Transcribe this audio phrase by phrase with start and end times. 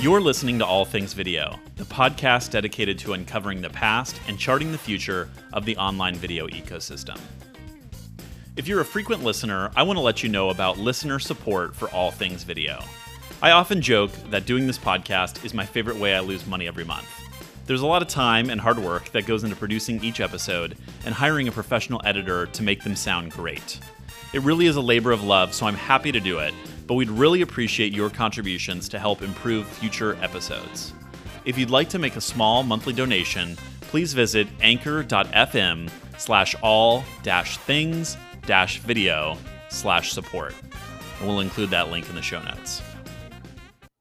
[0.00, 4.72] You're listening to All Things Video, the podcast dedicated to uncovering the past and charting
[4.72, 7.20] the future of the online video ecosystem.
[8.56, 11.90] If you're a frequent listener, I want to let you know about listener support for
[11.90, 12.82] All Things Video.
[13.42, 16.84] I often joke that doing this podcast is my favorite way I lose money every
[16.84, 17.06] month.
[17.66, 21.14] There's a lot of time and hard work that goes into producing each episode and
[21.14, 23.78] hiring a professional editor to make them sound great.
[24.32, 26.54] It really is a labor of love, so I'm happy to do it,
[26.90, 30.92] but we'd really appreciate your contributions to help improve future episodes.
[31.44, 37.58] If you'd like to make a small monthly donation, please visit anchor.fm slash all dash
[37.58, 40.52] things dash video slash support.
[41.20, 42.82] And we'll include that link in the show notes.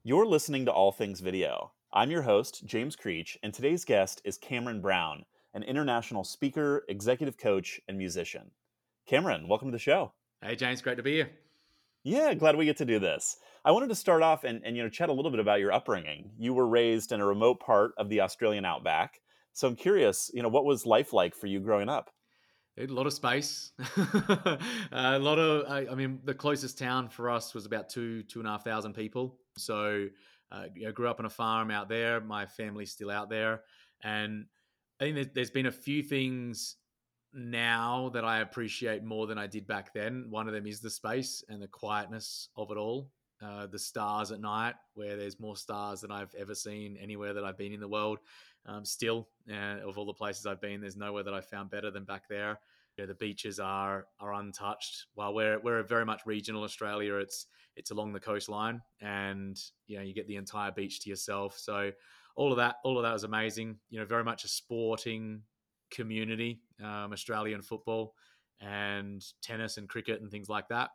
[0.03, 1.73] You're listening to All Things Video.
[1.93, 7.37] I'm your host, James Creech, and today's guest is Cameron Brown, an international speaker, executive
[7.37, 8.49] coach, and musician.
[9.05, 10.13] Cameron, welcome to the show.
[10.41, 11.29] Hey, James, great to be here.
[12.03, 13.35] Yeah, glad we get to do this.
[13.65, 15.73] I wanted to start off and, and you know chat a little bit about your
[15.73, 16.31] upbringing.
[16.37, 19.19] You were raised in a remote part of the Australian outback,
[19.53, 22.09] so I'm curious, you know, what was life like for you growing up?
[22.77, 23.73] A lot of space,
[24.91, 25.69] a lot of.
[25.69, 28.63] I, I, mean, the closest town for us was about two two and a half
[28.63, 29.37] thousand people.
[29.57, 30.07] So,
[30.49, 32.21] uh, you know, grew up on a farm out there.
[32.21, 33.63] My family's still out there,
[34.01, 34.45] and
[35.01, 36.77] I think there's, there's been a few things
[37.33, 40.27] now that I appreciate more than I did back then.
[40.29, 43.11] One of them is the space and the quietness of it all.
[43.41, 47.45] Uh, the stars at night, where there's more stars than I've ever seen anywhere that
[47.45, 48.19] I've been in the world.
[48.65, 51.89] Um, still, uh, of all the places I've been, there's nowhere that I found better
[51.89, 52.59] than back there.
[52.97, 55.05] You know, the beaches are are untouched.
[55.13, 57.45] While we're we're very much regional Australia, it's
[57.77, 61.57] it's along the coastline, and you know you get the entire beach to yourself.
[61.57, 61.93] So
[62.35, 63.77] all of that all of that was amazing.
[63.89, 65.43] You know, very much a sporting
[65.91, 68.15] community, um, Australian football
[68.61, 70.89] and tennis and cricket and things like that.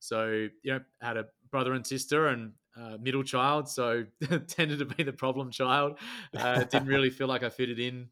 [0.00, 4.04] So, you know, had a brother and sister and uh, middle child, so
[4.46, 5.98] tended to be the problem child.
[6.36, 8.08] Uh, didn't really feel like I fitted in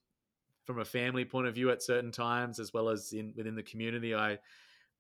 [0.65, 3.63] from a family point of view at certain times, as well as in within the
[3.63, 4.15] community.
[4.15, 4.39] I,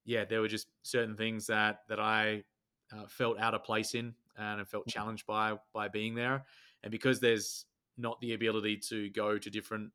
[0.05, 2.45] yeah, there were just certain things that that I
[2.93, 6.45] uh, felt out of place in, and I felt challenged by by being there.
[6.85, 7.65] And because there's
[7.99, 9.91] not the ability to go to different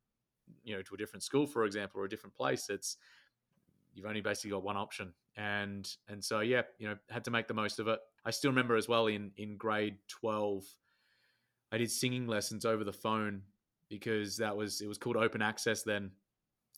[0.64, 2.98] you know to a different school for example or a different place it's
[3.94, 5.14] you've only basically got one option.
[5.38, 8.00] And and so yeah you know had to make the most of it.
[8.26, 10.64] I still remember as well in in grade 12
[11.72, 13.42] i did singing lessons over the phone
[13.90, 16.12] because that was it was called open access then.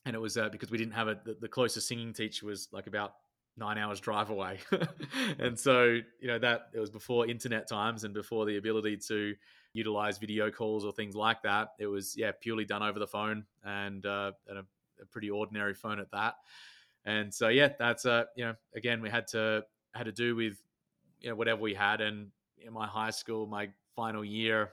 [0.04, 2.68] And it was uh, because we didn't have a the, the closest singing teacher was
[2.72, 3.14] like about
[3.56, 4.58] nine hours drive away
[5.38, 5.84] and so
[6.20, 9.34] you know that it was before internet times and before the ability to
[9.74, 11.72] utilize video calls or things like that.
[11.78, 14.64] It was yeah purely done over the phone and, uh, and a,
[15.02, 16.36] a, pretty ordinary phone at that.
[17.04, 20.56] And so yeah, that's uh you know again we had to had to do with
[21.20, 22.00] you know whatever we had.
[22.00, 24.70] And in my high school, my final year,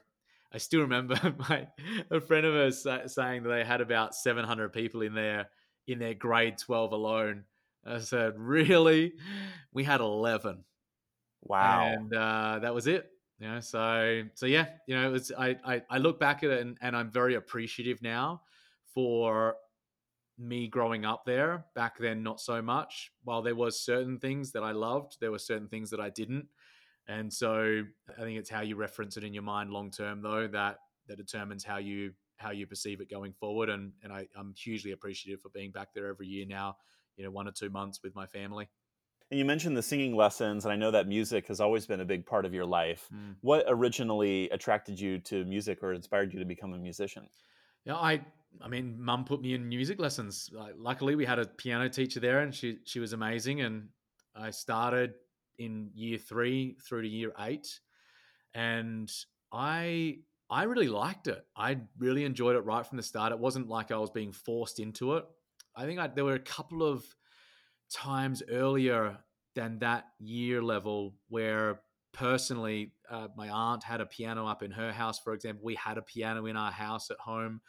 [0.53, 1.19] I still remember
[1.49, 1.67] my
[2.09, 5.49] a friend of us saying that they had about 700 people in there
[5.87, 7.43] in their grade 12 alone.
[7.85, 9.13] I said, really?
[9.73, 10.63] We had 11.
[11.43, 11.87] Wow.
[11.87, 13.09] And uh, that was it.
[13.39, 16.61] You know, so so yeah, you know, it's I I, I look back at it
[16.61, 18.43] and, and I'm very appreciative now
[18.93, 19.55] for
[20.37, 21.65] me growing up there.
[21.73, 23.11] Back then, not so much.
[23.23, 26.47] While there was certain things that I loved, there were certain things that I didn't.
[27.07, 30.47] And so I think it's how you reference it in your mind long term, though,
[30.47, 30.77] that
[31.07, 33.69] that determines how you how you perceive it going forward.
[33.69, 36.77] And and I, I'm hugely appreciative for being back there every year now.
[37.17, 38.69] You know, one or two months with my family.
[39.29, 42.05] And you mentioned the singing lessons, and I know that music has always been a
[42.05, 43.07] big part of your life.
[43.13, 43.35] Mm.
[43.39, 47.27] What originally attracted you to music or inspired you to become a musician?
[47.85, 48.25] Yeah, I
[48.61, 50.49] I mean, mum put me in music lessons.
[50.51, 53.61] Like, luckily, we had a piano teacher there, and she she was amazing.
[53.61, 53.87] And
[54.35, 55.13] I started
[55.57, 57.79] in year three through to year eight,
[58.53, 59.09] and
[59.53, 60.17] I
[60.49, 61.45] I really liked it.
[61.55, 63.31] I really enjoyed it right from the start.
[63.31, 65.25] It wasn't like I was being forced into it.
[65.75, 67.03] I think I, there were a couple of
[67.91, 69.17] times earlier
[69.55, 71.81] than that year level where
[72.13, 75.63] personally uh, my aunt had a piano up in her house for example.
[75.63, 77.61] We had a piano in our house at home.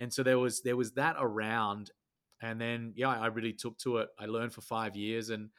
[0.00, 1.90] And so there was there was that around.
[2.40, 4.08] And then yeah i really took to it.
[4.18, 5.30] I learned for five years.
[5.30, 5.50] And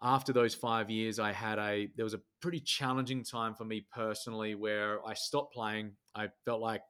[0.00, 3.84] after those five years i had a there was a pretty challenging time for me
[3.92, 5.92] personally where i stopped playing.
[6.14, 6.82] I felt like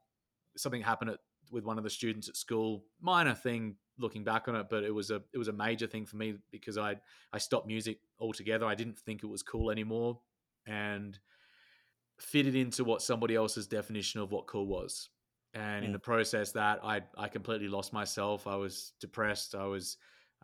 [0.57, 1.19] something happened at,
[1.51, 2.85] with one of the students at school.
[3.01, 6.07] Minor thing looking back on it, but it was a it was a major thing
[6.07, 6.97] for me because I
[7.33, 8.67] I stopped music altogether.
[8.67, 10.21] I didn't think it was cool anymore,
[10.67, 11.19] and
[12.19, 15.09] fitted into what somebody else's definition of what cool was.
[15.55, 15.87] And mm.
[15.87, 18.47] in the process, that I I completely lost myself.
[18.47, 19.55] I was depressed.
[19.55, 19.97] I was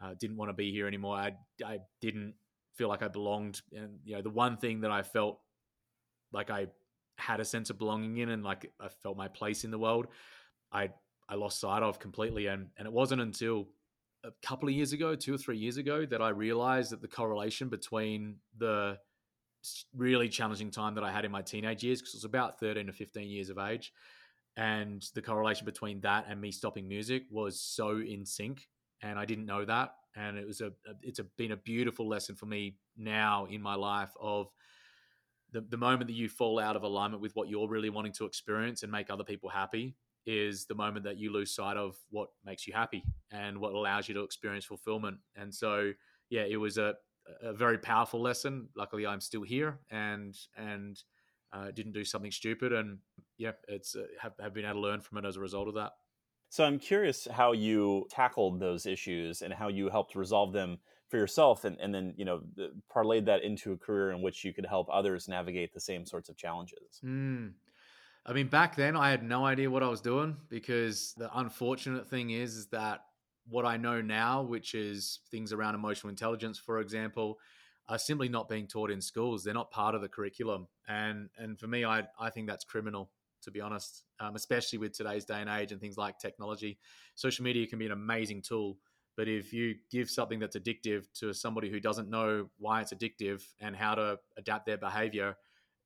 [0.02, 1.16] uh, didn't want to be here anymore.
[1.16, 2.34] I I didn't
[2.74, 3.62] feel like I belonged.
[3.72, 5.40] And you know, the one thing that I felt
[6.32, 6.68] like I
[7.16, 10.08] had a sense of belonging in and like I felt my place in the world,
[10.72, 10.90] I
[11.28, 12.46] I lost sight of completely.
[12.46, 13.68] And and it wasn't until
[14.24, 17.08] a couple of years ago, two or three years ago, that I realized that the
[17.08, 18.98] correlation between the
[19.96, 22.86] really challenging time that I had in my teenage years, because it was about 13
[22.86, 23.92] to 15 years of age,
[24.56, 28.68] and the correlation between that and me stopping music was so in sync.
[29.02, 29.94] And I didn't know that.
[30.16, 30.72] And it was a,
[31.02, 34.48] it's a, been a beautiful lesson for me now in my life of
[35.52, 38.24] the, the moment that you fall out of alignment with what you're really wanting to
[38.24, 42.28] experience and make other people happy is the moment that you lose sight of what
[42.44, 45.18] makes you happy and what allows you to experience fulfillment.
[45.36, 45.92] And so,
[46.30, 46.94] yeah, it was a,
[47.42, 48.68] a very powerful lesson.
[48.76, 51.02] Luckily, I'm still here and and
[51.52, 52.72] uh, didn't do something stupid.
[52.72, 52.98] And
[53.38, 55.74] yeah, it's uh, have, have been able to learn from it as a result of
[55.74, 55.92] that.
[56.48, 60.78] So I'm curious how you tackled those issues and how you helped resolve them
[61.08, 62.40] for yourself and, and then you know
[62.92, 66.28] parlayed that into a career in which you could help others navigate the same sorts
[66.28, 67.52] of challenges mm.
[68.26, 72.08] I mean back then i had no idea what i was doing because the unfortunate
[72.08, 73.04] thing is, is that
[73.48, 77.38] what i know now which is things around emotional intelligence for example
[77.88, 79.44] are simply not being taught in schools.
[79.44, 80.68] They're not part of the curriculum.
[80.88, 83.10] And and for me i i think that's criminal
[83.42, 86.78] to be honest um, especially with today's day and age and things like technology.
[87.14, 88.78] Social media can be an amazing tool
[89.16, 93.44] but if you give something that's addictive to somebody who doesn't know why it's addictive
[93.60, 95.36] and how to adapt their behavior,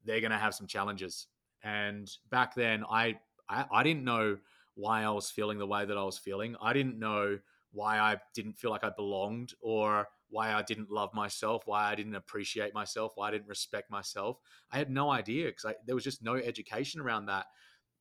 [0.04, 1.26] they're going to have some challenges.
[1.62, 3.18] And back then, I,
[3.48, 4.38] I, I didn't know
[4.74, 6.56] why I was feeling the way that I was feeling.
[6.62, 7.38] I didn't know
[7.72, 11.94] why I didn't feel like I belonged or why I didn't love myself, why I
[11.94, 14.38] didn't appreciate myself, why I didn't respect myself.
[14.70, 17.46] I had no idea because there was just no education around that.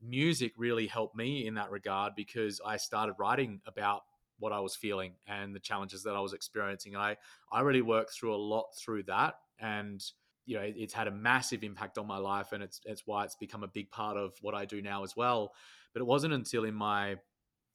[0.01, 4.03] Music really helped me in that regard because I started writing about
[4.39, 6.93] what I was feeling and the challenges that I was experiencing.
[6.93, 7.17] And I,
[7.51, 9.35] I really worked through a lot through that.
[9.59, 10.03] And,
[10.47, 12.53] you know, it's had a massive impact on my life.
[12.53, 15.15] And it's, it's why it's become a big part of what I do now as
[15.15, 15.51] well.
[15.93, 17.11] But it wasn't until in my,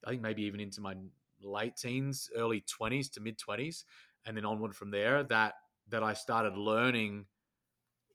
[0.05, 0.95] I think maybe even into my
[1.41, 3.83] late teens, early 20s to mid 20s,
[4.25, 5.53] and then onward from there that,
[5.89, 7.25] that I started learning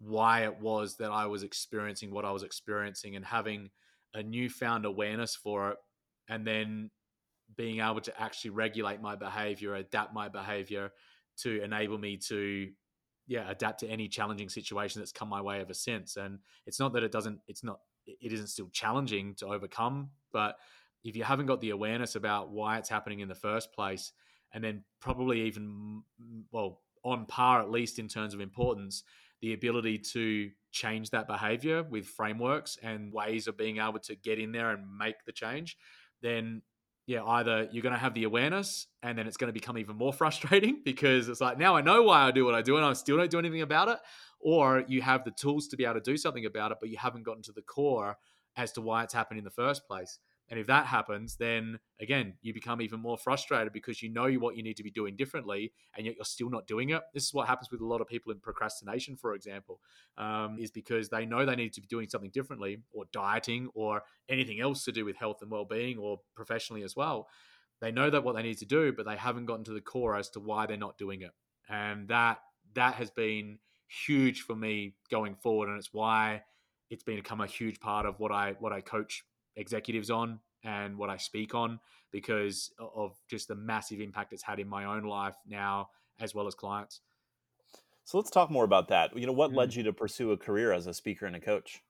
[0.00, 3.70] why it was that I was experiencing what I was experiencing and having
[4.12, 5.76] a newfound awareness for it.
[6.28, 6.90] And then
[7.56, 10.90] being able to actually regulate my behavior, adapt my behavior
[11.38, 12.70] to enable me to
[13.28, 16.16] yeah adapt to any challenging situation that's come my way ever since.
[16.16, 20.56] And it's not that it doesn't it's not it isn't still challenging to overcome but
[21.04, 24.12] if you haven't got the awareness about why it's happening in the first place
[24.52, 26.02] and then probably even
[26.50, 29.04] well on par at least in terms of importance
[29.42, 34.38] the ability to change that behavior with frameworks and ways of being able to get
[34.38, 35.76] in there and make the change
[36.22, 36.62] then
[37.08, 39.96] yeah, either you're going to have the awareness and then it's going to become even
[39.96, 42.84] more frustrating because it's like, now I know why I do what I do and
[42.84, 43.98] I still don't do anything about it.
[44.40, 46.98] Or you have the tools to be able to do something about it, but you
[46.98, 48.18] haven't gotten to the core
[48.56, 50.18] as to why it's happened in the first place.
[50.50, 54.56] And if that happens, then again, you become even more frustrated because you know what
[54.56, 57.02] you need to be doing differently, and yet you're still not doing it.
[57.12, 59.80] This is what happens with a lot of people in procrastination, for example,
[60.16, 64.02] um, is because they know they need to be doing something differently, or dieting, or
[64.28, 67.28] anything else to do with health and well-being, or professionally as well.
[67.80, 70.16] They know that what they need to do, but they haven't gotten to the core
[70.16, 71.32] as to why they're not doing it,
[71.68, 72.38] and that
[72.74, 73.58] that has been
[74.06, 76.42] huge for me going forward, and it's why
[76.90, 79.24] it's been become a huge part of what I what I coach
[79.56, 84.58] executives on and what I speak on because of just the massive impact it's had
[84.58, 85.90] in my own life now
[86.20, 87.00] as well as clients.
[88.04, 89.16] So let's talk more about that.
[89.16, 89.56] You know, what mm.
[89.56, 91.82] led you to pursue a career as a speaker and a coach?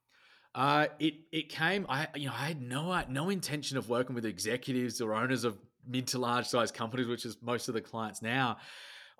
[0.55, 1.87] Uh, it it came.
[1.88, 5.57] I you know I had no no intention of working with executives or owners of
[5.87, 8.57] mid to large size companies, which is most of the clients now.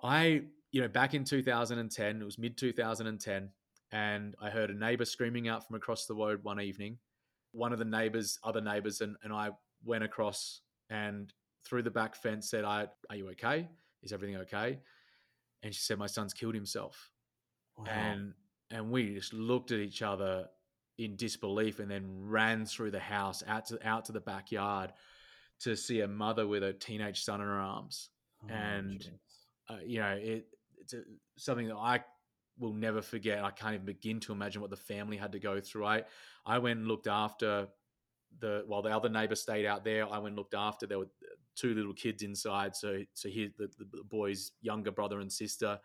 [0.03, 0.41] I
[0.71, 3.49] you know back in 2010, it was mid 2010,
[3.93, 6.97] and I heard a neighbor screaming out from across the road one evening,
[7.51, 9.51] one of the neighbors, other neighbors, and, and I
[9.83, 11.31] went across and
[11.65, 13.67] through the back fence said, I, Are you okay?
[14.03, 14.79] Is everything okay?
[15.63, 17.11] And she said, My son's killed himself.
[17.77, 17.85] Wow.
[17.87, 18.33] And
[18.71, 20.47] and we just looked at each other
[20.97, 24.93] in disbelief and then ran through the house out to out to the backyard
[25.61, 28.09] to see a mother with a teenage son in her arms.
[28.43, 29.09] Oh, and
[29.69, 31.01] uh, you know, it, it's a,
[31.37, 32.03] something that I
[32.59, 33.43] will never forget.
[33.43, 35.85] I can't even begin to imagine what the family had to go through.
[35.85, 36.03] I
[36.45, 37.67] I went and looked after
[38.39, 40.05] the while the other neighbor stayed out there.
[40.05, 40.85] I went and looked after.
[40.85, 41.09] There were
[41.55, 45.79] two little kids inside, so so he the, the boy's younger brother and sister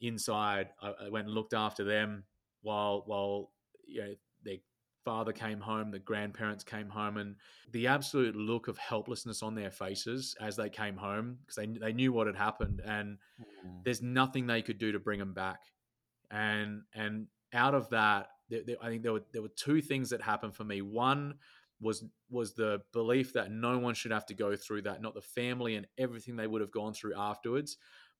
[0.00, 0.70] inside.
[0.80, 2.24] I, I went and looked after them
[2.62, 3.50] while while
[3.86, 4.56] you know their
[5.04, 7.36] father came home, the grandparents came home, and
[7.72, 11.92] the absolute look of helplessness on their faces as they came home because they they
[11.92, 13.84] knew what had happened, and mm.
[13.84, 15.60] there's nothing they could do to bring them back
[16.30, 20.10] and and out of that there, there, I think there were there were two things
[20.10, 20.82] that happened for me.
[20.82, 21.34] One
[21.80, 25.22] was was the belief that no one should have to go through that, not the
[25.22, 27.76] family and everything they would have gone through afterwards,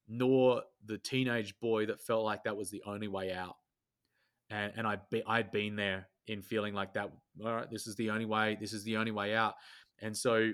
[0.09, 3.57] nor the teenage boy that felt like that was the only way out.
[4.51, 7.11] And and I'd be I'd been there in feeling like that.
[7.45, 8.57] All right, this is the only way.
[8.61, 9.55] This is the only way out.
[10.01, 10.51] And so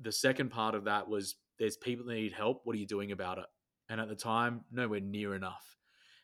[0.00, 2.62] the second part of that was there's people that need help.
[2.64, 3.46] What are you doing about it?
[3.88, 5.76] And at the time, nowhere near enough.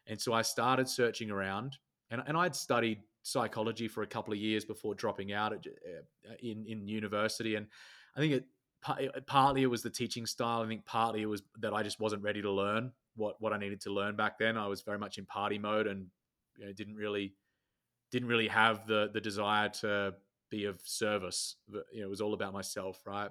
[0.07, 1.77] And so I started searching around,
[2.11, 6.35] and, and I'd studied psychology for a couple of years before dropping out at, uh,
[6.43, 7.57] in in university.
[7.57, 7.67] And
[8.17, 8.47] I think it
[9.27, 10.63] partly it was the teaching style.
[10.63, 13.59] I think partly it was that I just wasn't ready to learn what what I
[13.59, 14.57] needed to learn back then.
[14.57, 16.07] I was very much in party mode and
[16.57, 17.35] you know, didn't really
[18.11, 20.15] didn't really have the the desire to
[20.51, 21.57] be of service.
[21.93, 23.31] You know, it was all about myself, right?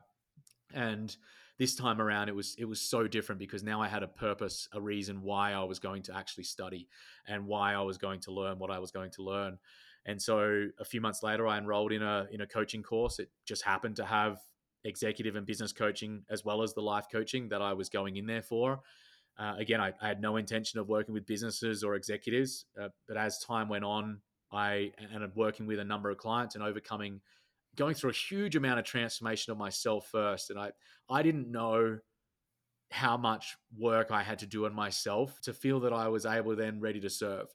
[0.73, 1.15] And
[1.59, 4.69] this time around, it was it was so different because now I had a purpose,
[4.73, 6.87] a reason why I was going to actually study,
[7.27, 9.59] and why I was going to learn what I was going to learn.
[10.05, 13.19] And so, a few months later, I enrolled in a in a coaching course.
[13.19, 14.39] It just happened to have
[14.85, 18.25] executive and business coaching as well as the life coaching that I was going in
[18.25, 18.79] there for.
[19.37, 23.17] Uh, again, I, I, had no intention of working with businesses or executives, uh, but
[23.17, 24.19] as time went on,
[24.51, 27.21] I ended working with a number of clients and overcoming
[27.79, 30.49] going through a huge amount of transformation of myself first.
[30.49, 30.71] And I,
[31.09, 31.99] I didn't know
[32.91, 36.55] how much work I had to do on myself to feel that I was able
[36.55, 37.47] then ready to serve.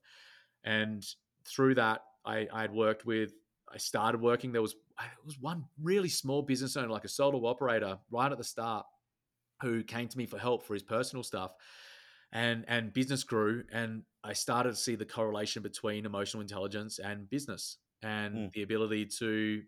[0.64, 1.04] And
[1.46, 3.32] through that, I, I had worked with,
[3.72, 4.52] I started working.
[4.52, 8.38] There was, it was one really small business owner, like a solo operator right at
[8.38, 8.86] the start
[9.60, 11.52] who came to me for help for his personal stuff
[12.32, 17.30] and and business grew and i started to see the correlation between emotional intelligence and
[17.30, 18.52] business and mm.
[18.52, 19.62] the ability to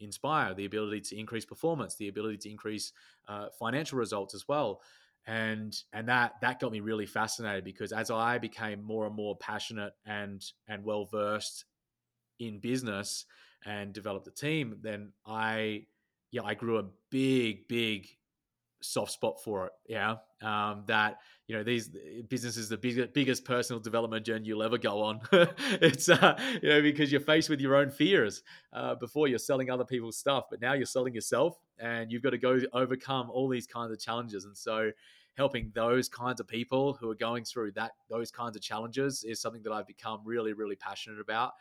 [0.00, 2.92] inspire, the ability to increase performance, the ability to increase
[3.28, 4.80] uh, financial results as well.
[5.26, 9.36] And and that that got me really fascinated because as I became more and more
[9.36, 11.66] passionate and and well versed
[12.38, 13.26] in business
[13.66, 15.84] and developed a team, then I
[16.30, 18.08] yeah I grew a big big
[18.80, 19.72] soft spot for it.
[19.88, 21.90] Yeah, um, that you know these
[22.28, 25.20] businesses the big, biggest personal development journey you'll ever go on.
[25.32, 29.70] it's uh, you know because you're faced with your own fears uh, before you're selling
[29.70, 33.48] other people's stuff, but now you're selling yourself, and you've got to go overcome all
[33.48, 34.44] these kinds of challenges.
[34.44, 34.90] And so,
[35.36, 39.40] helping those kinds of people who are going through that those kinds of challenges is
[39.40, 41.52] something that I've become really really passionate about.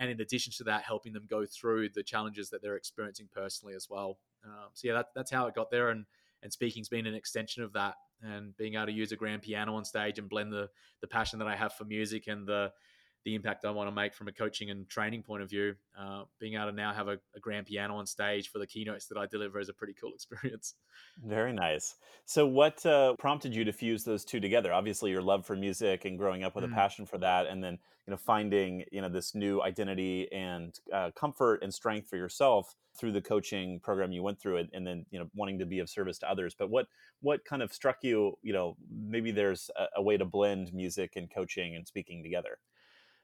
[0.00, 3.74] And in addition to that, helping them go through the challenges that they're experiencing personally
[3.74, 4.18] as well.
[4.44, 6.04] Um, so yeah, that, that's how it got there, and
[6.42, 9.74] and speaking's been an extension of that and being able to use a grand piano
[9.74, 10.68] on stage and blend the
[11.00, 12.72] the passion that I have for music and the
[13.24, 15.74] the impact I want to make from a coaching and training point of view.
[15.98, 19.06] Uh, being able to now have a, a, grand piano on stage for the keynotes
[19.06, 20.74] that I deliver is a pretty cool experience.
[21.24, 21.96] Very nice.
[22.24, 24.72] So, what uh, prompted you to fuse those two together?
[24.72, 26.72] Obviously, your love for music and growing up with mm.
[26.72, 30.80] a passion for that, and then you know finding you know this new identity and
[30.94, 34.86] uh, comfort and strength for yourself through the coaching program you went through it and
[34.86, 36.86] then you know wanting to be of service to others but what
[37.20, 41.12] what kind of struck you you know maybe there's a, a way to blend music
[41.16, 42.56] and coaching and speaking together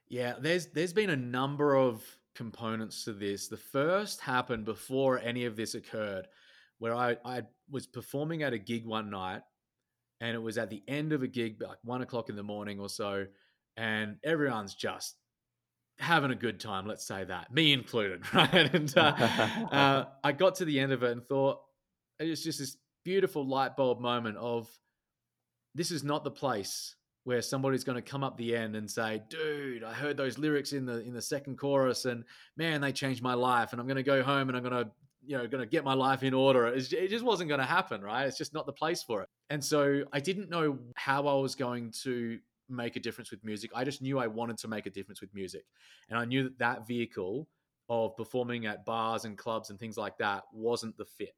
[0.08, 2.02] yeah, there's there's been a number of
[2.34, 3.48] components to this.
[3.48, 6.26] The first happened before any of this occurred,
[6.78, 9.42] where I, I was performing at a gig one night,
[10.20, 12.80] and it was at the end of a gig, like one o'clock in the morning
[12.80, 13.26] or so,
[13.76, 15.16] and everyone's just
[15.98, 16.86] having a good time.
[16.86, 18.74] Let's say that, me included, right?
[18.74, 19.00] And uh,
[19.70, 21.60] uh, I got to the end of it and thought
[22.18, 24.68] it was just this beautiful light bulb moment of
[25.74, 26.94] this is not the place
[27.24, 30.72] where somebody's going to come up the end and say, "Dude, I heard those lyrics
[30.72, 32.24] in the in the second chorus, and
[32.56, 34.90] man, they changed my life." And I'm going to go home and I'm going to,
[35.24, 36.66] you know, going to get my life in order.
[36.68, 38.26] It just wasn't going to happen, right?
[38.26, 39.28] It's just not the place for it.
[39.50, 42.38] And so I didn't know how I was going to
[42.68, 43.70] make a difference with music.
[43.74, 45.64] I just knew I wanted to make a difference with music,
[46.10, 47.48] and I knew that that vehicle
[47.88, 51.34] of performing at bars and clubs and things like that wasn't the fit.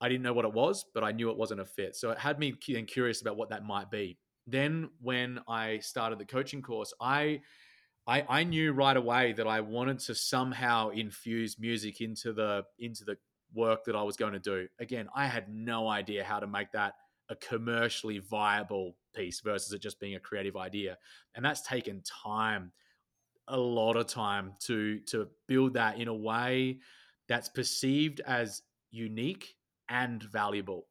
[0.00, 1.96] I didn't know what it was, but I knew it wasn't a fit.
[1.96, 4.16] So it had me curious about what that might be
[4.46, 7.40] then when I started the coaching course, I,
[8.06, 13.04] I I knew right away that I wanted to somehow infuse music into the into
[13.04, 13.16] the
[13.54, 14.68] work that I was going to do.
[14.78, 16.94] Again, I had no idea how to make that
[17.28, 20.98] a commercially viable piece versus it just being a creative idea.
[21.34, 22.72] And that's taken time,
[23.48, 26.80] a lot of time to to build that in a way
[27.28, 29.54] that's perceived as unique
[29.88, 30.86] and valuable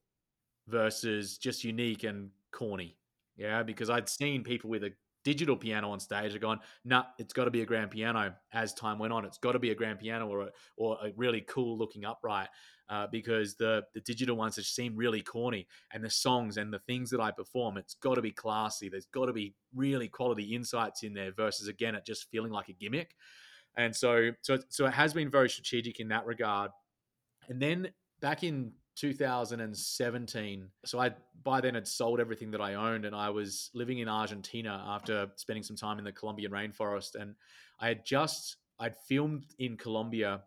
[0.67, 2.98] versus just unique and corny
[3.39, 4.91] yeah, because I'd seen people with a
[5.23, 6.35] digital piano on stage.
[6.35, 8.33] I've gone, nah, it's got to be a grand piano.
[8.53, 11.11] As time went on, it's got to be a grand piano or a, or a
[11.15, 12.49] really cool looking upright.
[12.89, 16.79] Uh, because the the digital ones just seem really corny, and the songs and the
[16.79, 18.89] things that I perform, it's got to be classy.
[18.89, 22.67] There's got to be really quality insights in there, versus again, it just feeling like
[22.67, 23.15] a gimmick.
[23.77, 26.71] And so, so, so it has been very strategic in that regard.
[27.47, 27.89] And then
[28.21, 30.67] back in 2017.
[30.85, 31.11] So I
[31.43, 35.27] by then had sold everything that I owned and I was living in Argentina after
[35.37, 37.35] spending some time in the Colombian rainforest and
[37.79, 40.41] I had just I'd filmed in Colombia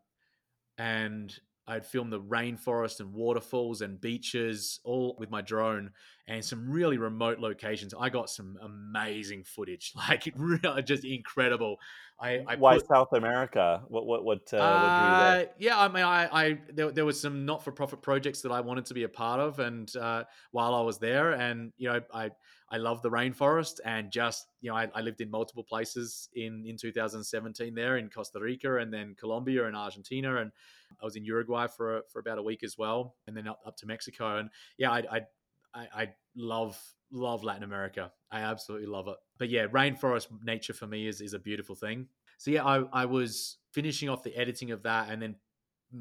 [0.79, 1.35] and
[1.73, 5.91] I'd filmed the rainforest and waterfalls and beaches all with my drone
[6.29, 7.95] and some really remote locations.
[7.99, 11.79] I got some amazing footage, like really just incredible.
[12.21, 13.83] I, I why put, South America?
[13.89, 14.53] What what what?
[14.53, 18.43] Uh, uh, yeah, I mean, I, I there, there was some not for profit projects
[18.43, 21.73] that I wanted to be a part of, and uh, while I was there, and
[21.79, 22.31] you know, I
[22.73, 26.65] I love the rainforest, and just you know, I, I lived in multiple places in
[26.67, 30.51] in 2017 there in Costa Rica, and then Colombia and Argentina, and
[31.01, 33.77] I was in Uruguay for for about a week as well, and then up, up
[33.77, 34.39] to Mexico.
[34.39, 34.49] And
[34.79, 35.03] yeah, I,
[35.75, 38.11] I I love love Latin America.
[38.31, 39.17] I absolutely love it.
[39.39, 42.09] But yeah, rainforest nature for me is is a beautiful thing.
[42.39, 45.37] So yeah, I I was finishing off the editing of that, and then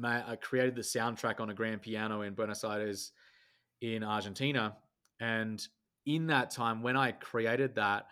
[0.02, 3.12] I created the soundtrack on a grand piano in Buenos Aires,
[3.82, 4.76] in Argentina,
[5.20, 5.66] and
[6.06, 8.06] in that time when I created that,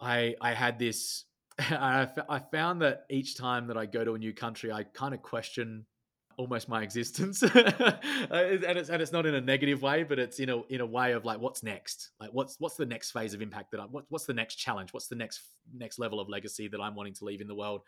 [0.00, 1.24] I I had this
[1.58, 5.22] I, found that each time that I go to a new country, I kind of
[5.22, 5.86] question
[6.36, 7.54] almost my existence, and
[8.30, 11.12] it's and it's not in a negative way, but it's in a in a way
[11.12, 12.10] of like, what's next?
[12.20, 14.92] Like, what's what's the next phase of impact that I what, what's the next challenge?
[14.92, 15.40] What's the next
[15.74, 17.82] next level of legacy that I'm wanting to leave in the world?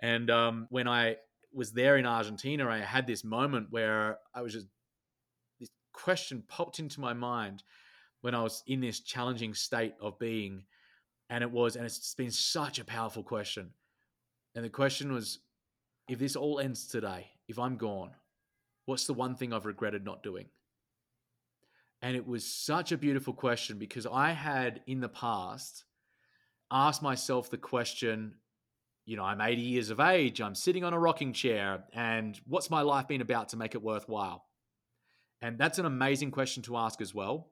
[0.00, 1.16] And um, when I
[1.52, 4.66] was there in Argentina, I had this moment where I was just
[5.60, 7.62] this question popped into my mind
[8.24, 10.64] when I was in this challenging state of being
[11.28, 13.68] and it was, and it's been such a powerful question.
[14.54, 15.40] And the question was
[16.08, 18.12] if this all ends today, if I'm gone,
[18.86, 20.46] what's the one thing I've regretted not doing?
[22.00, 25.84] And it was such a beautiful question because I had in the past
[26.70, 28.36] asked myself the question,
[29.04, 32.70] you know, I'm 80 years of age, I'm sitting on a rocking chair, and what's
[32.70, 34.46] my life been about to make it worthwhile?
[35.42, 37.50] And that's an amazing question to ask as well.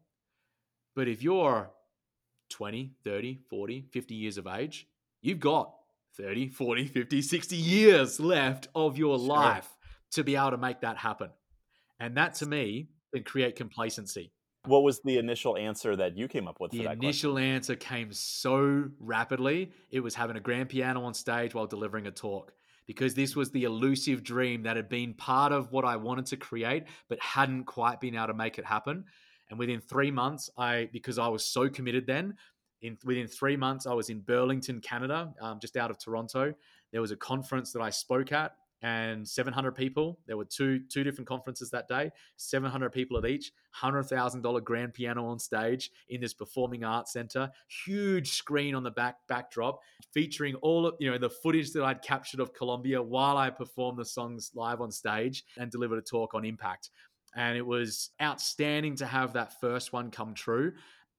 [0.94, 1.70] But if you're
[2.50, 4.86] 20, 30, 40, 50 years of age,
[5.22, 5.74] you've got
[6.16, 9.28] 30, 40, 50, 60 years left of your sure.
[9.28, 9.68] life
[10.12, 11.30] to be able to make that happen.
[11.98, 14.32] And that to me can create complacency.
[14.66, 16.70] What was the initial answer that you came up with?
[16.70, 17.50] The initial question?
[17.50, 19.72] answer came so rapidly.
[19.90, 22.52] It was having a grand piano on stage while delivering a talk
[22.86, 26.36] because this was the elusive dream that had been part of what I wanted to
[26.36, 29.04] create, but hadn't quite been able to make it happen.
[29.52, 32.36] And within three months, I because I was so committed then,
[32.80, 36.54] in within three months, I was in Burlington, Canada, um, just out of Toronto.
[36.90, 40.18] There was a conference that I spoke at, and 700 people.
[40.26, 42.10] There were two two different conferences that day.
[42.38, 43.52] 700 people at each.
[43.72, 47.50] Hundred thousand dollar grand piano on stage in this performing arts center.
[47.84, 49.80] Huge screen on the back backdrop,
[50.14, 53.98] featuring all of you know the footage that I'd captured of Colombia while I performed
[53.98, 56.88] the songs live on stage and delivered a talk on impact.
[57.34, 60.72] And it was outstanding to have that first one come true,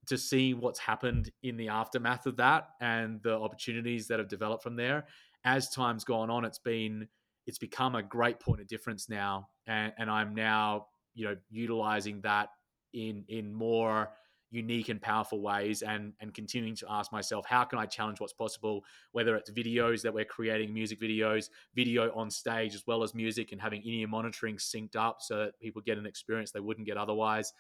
[0.08, 4.64] to see what's happened in the aftermath of that and the opportunities that have developed
[4.64, 5.06] from there.
[5.46, 7.08] As time's gone on, it's been
[7.46, 9.50] it's become a great point of difference now.
[9.68, 12.50] And, and I'm now, you know, utilizing that
[12.94, 14.10] in in more
[14.54, 18.34] unique and powerful ways and and continuing to ask myself how can i challenge what's
[18.34, 18.86] possible?
[19.12, 23.52] Whether it's videos that we're creating music videos video on stage as well as music
[23.52, 26.98] and having in-ear monitoring synced up so that people get an experience they wouldn't get
[26.98, 27.52] otherwise.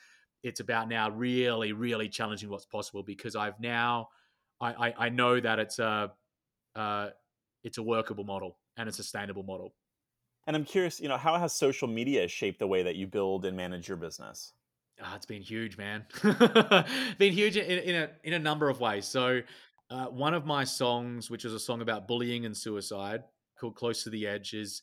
[0.43, 4.10] It's about now really really challenging what's possible because i've now
[4.62, 6.12] i i, I know that it's a
[6.75, 7.10] uh,
[7.63, 9.73] it's a workable model and a sustainable model.
[10.45, 13.45] And i'm curious you know how has social media shaped the way that you build
[13.45, 14.53] and manage your business
[15.04, 16.06] Oh, it's been huge, man.
[17.18, 19.06] been huge in, in, a in a number of ways.
[19.06, 19.42] So,
[19.89, 23.24] uh, one of my songs, which is a song about bullying and suicide,
[23.60, 24.82] called "Close to the Edge," is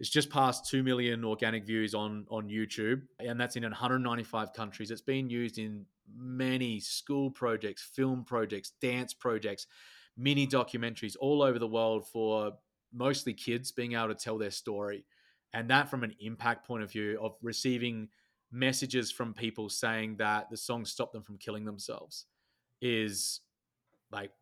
[0.00, 4.90] it's just past two million organic views on on YouTube, and that's in 195 countries.
[4.90, 5.86] It's been used in
[6.16, 9.68] many school projects, film projects, dance projects,
[10.16, 12.52] mini documentaries all over the world for
[12.92, 15.04] mostly kids being able to tell their story,
[15.52, 18.08] and that from an impact point of view of receiving
[18.54, 22.26] messages from people saying that the song stopped them from killing themselves
[22.80, 23.40] is
[24.10, 24.32] like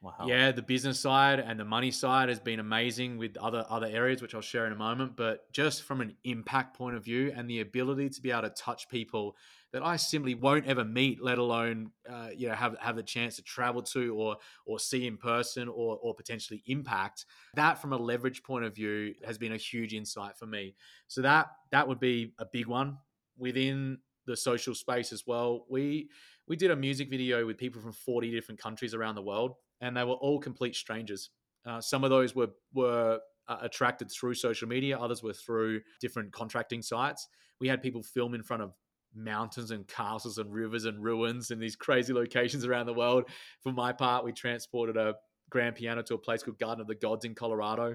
[0.00, 0.26] Wow.
[0.26, 4.22] Yeah, the business side and the money side has been amazing with other other areas,
[4.22, 5.16] which I'll share in a moment.
[5.16, 8.50] But just from an impact point of view and the ability to be able to
[8.50, 9.36] touch people
[9.72, 13.36] that I simply won't ever meet, let alone uh, you know have have the chance
[13.36, 17.26] to travel to or or see in person or or potentially impact.
[17.54, 20.76] That from a leverage point of view has been a huge insight for me.
[21.08, 22.98] So that that would be a big one
[23.36, 25.66] within the social space as well.
[25.68, 26.08] We
[26.46, 29.96] we did a music video with people from 40 different countries around the world and
[29.96, 31.30] they were all complete strangers.
[31.66, 36.32] Uh, some of those were were uh, attracted through social media, others were through different
[36.32, 37.28] contracting sites.
[37.60, 38.72] We had people film in front of
[39.14, 43.24] mountains and castles and rivers and ruins in these crazy locations around the world.
[43.62, 45.14] For my part, we transported a
[45.50, 47.94] grand piano to a place called Garden of the Gods in Colorado,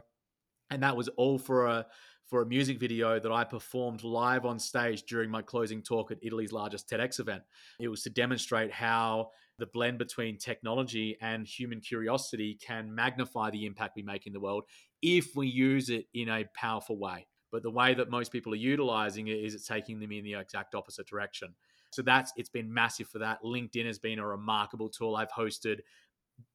[0.69, 1.85] and that was all for a
[2.29, 6.19] for a music video that I performed live on stage during my closing talk at
[6.21, 7.41] Italy's largest TEDx event.
[7.79, 13.65] It was to demonstrate how the blend between technology and human curiosity can magnify the
[13.65, 14.63] impact we make in the world
[15.01, 17.27] if we use it in a powerful way.
[17.51, 20.35] But the way that most people are utilizing it is it's taking them in the
[20.35, 21.55] exact opposite direction.
[21.91, 23.39] So that's it's been massive for that.
[23.43, 25.15] LinkedIn has been a remarkable tool.
[25.15, 25.79] I've hosted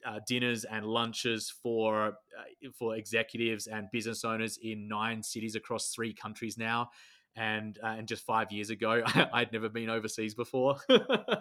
[0.07, 5.91] uh, dinners and lunches for uh, for executives and business owners in nine cities across
[5.91, 6.91] three countries now.
[7.37, 10.77] And uh, and just five years ago, I'd never been overseas before.
[10.89, 10.97] so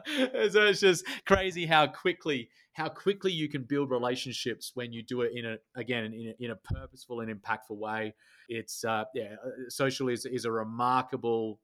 [0.08, 5.34] it's just crazy how quickly how quickly you can build relationships when you do it
[5.36, 8.16] in a again in a, in a purposeful and impactful way.
[8.50, 11.60] It's uh, yeah, uh, social is is a remarkable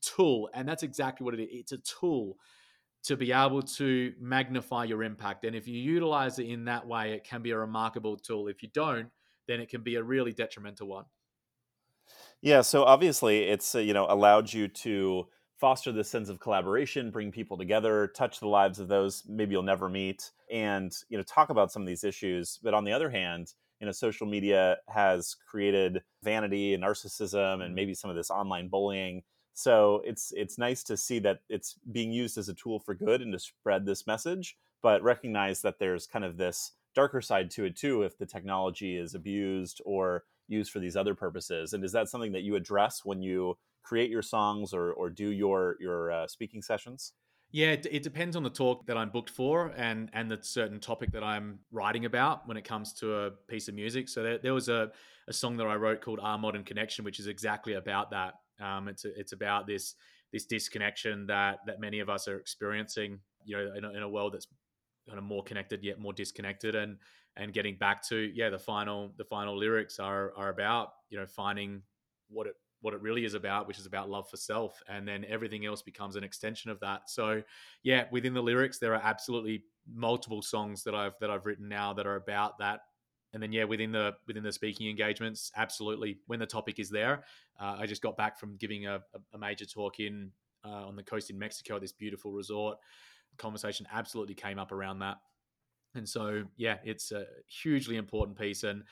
[0.00, 1.48] tool, and that's exactly what it is.
[1.50, 2.36] It's a tool
[3.04, 5.44] to be able to magnify your impact.
[5.44, 8.48] And if you utilize it in that way, it can be a remarkable tool.
[8.48, 9.08] If you don't,
[9.48, 11.04] then it can be a really detrimental one.
[12.40, 17.12] Yeah, so obviously it's uh, you know allowed you to foster this sense of collaboration,
[17.12, 21.22] bring people together, touch the lives of those maybe you'll never meet, and you know
[21.22, 22.58] talk about some of these issues.
[22.62, 27.62] But on the other hand, you know social media has created vanity and narcissism and
[27.62, 27.74] mm-hmm.
[27.74, 29.22] maybe some of this online bullying
[29.54, 33.20] so it's it's nice to see that it's being used as a tool for good
[33.20, 37.64] and to spread this message, but recognize that there's kind of this darker side to
[37.64, 41.72] it too if the technology is abused or used for these other purposes.
[41.72, 45.28] And is that something that you address when you create your songs or or do
[45.28, 47.12] your your uh, speaking sessions?
[47.54, 51.12] Yeah, it, depends on the talk that I'm booked for and and the certain topic
[51.12, 54.08] that I'm writing about when it comes to a piece of music.
[54.08, 54.90] So there, there was a,
[55.28, 58.34] a song that I wrote called Our Modern Connection, which is exactly about that.
[58.62, 59.94] Um, it's it's about this
[60.32, 63.20] this disconnection that that many of us are experiencing.
[63.44, 64.46] You know, in a, in a world that's
[65.08, 66.98] kind of more connected yet more disconnected, and
[67.36, 71.26] and getting back to yeah, the final the final lyrics are are about you know
[71.26, 71.82] finding
[72.28, 75.24] what it what it really is about, which is about love for self, and then
[75.28, 77.08] everything else becomes an extension of that.
[77.08, 77.42] So,
[77.84, 81.92] yeah, within the lyrics, there are absolutely multiple songs that I've that I've written now
[81.94, 82.80] that are about that
[83.32, 87.24] and then yeah within the within the speaking engagements absolutely when the topic is there
[87.60, 89.00] uh, i just got back from giving a,
[89.32, 90.30] a major talk in
[90.64, 92.78] uh, on the coast in mexico at this beautiful resort.
[93.38, 95.16] Conversation absolutely came up around that.
[95.94, 98.62] And so yeah it's a hugely important piece.
[98.62, 98.84] And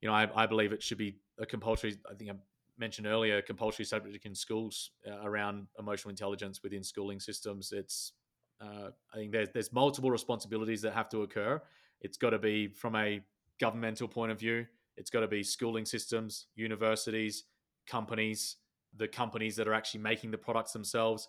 [0.00, 2.34] you know i, I believe it should be a compulsory i think i
[2.78, 7.70] mentioned earlier compulsory subject in schools uh, around emotional intelligence within schooling systems.
[7.72, 8.12] It's
[8.60, 11.60] uh, i think there's, there's multiple responsibilities that have to occur.
[12.00, 13.20] It's got to be from a
[13.60, 17.44] governmental point of view, it's got to be schooling systems, universities,
[17.86, 18.56] companies,
[18.96, 21.28] the companies that are actually making the products themselves,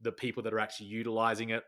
[0.00, 1.64] the people that are actually utilizing it,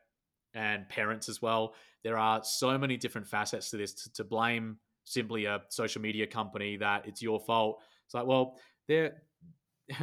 [0.55, 1.75] and parents as well.
[2.05, 3.95] There are so many different facets to this.
[3.95, 7.81] To, to blame simply a social media company that it's your fault.
[8.07, 9.23] It's like, well, they're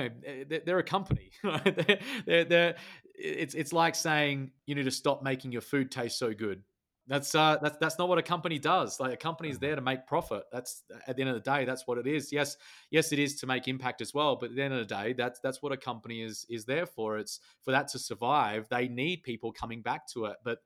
[0.65, 1.31] they're a company.
[1.43, 2.75] they're, they're, they're,
[3.15, 6.63] it's it's like saying you need to stop making your food taste so good.
[7.09, 8.99] That's uh, that's that's not what a company does.
[8.99, 9.65] Like a company is mm-hmm.
[9.65, 10.43] there to make profit.
[10.51, 12.31] That's at the end of the day, that's what it is.
[12.31, 12.55] Yes,
[12.91, 14.35] yes, it is to make impact as well.
[14.35, 16.85] But at the end of the day, that's that's what a company is is there
[16.85, 17.17] for.
[17.17, 18.67] It's for that to survive.
[18.69, 20.59] They need people coming back to it, but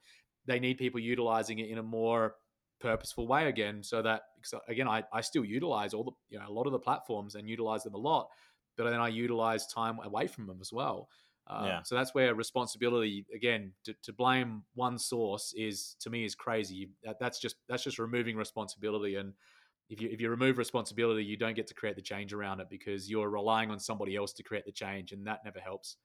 [0.46, 2.36] they need people utilizing it in a more
[2.82, 3.82] purposeful way again.
[3.82, 4.24] So that
[4.68, 7.48] again, I I still utilize all the you know a lot of the platforms and
[7.48, 8.28] utilize them a lot,
[8.76, 11.08] but then I utilize time away from them as well.
[11.48, 11.84] Uh, yeah.
[11.84, 16.90] So that's where responsibility again to, to, blame one source is to me is crazy.
[17.04, 19.16] That, that's just that's just removing responsibility.
[19.16, 19.34] And
[19.90, 22.68] if you if you remove responsibility, you don't get to create the change around it
[22.70, 25.98] because you're relying on somebody else to create the change, and that never helps.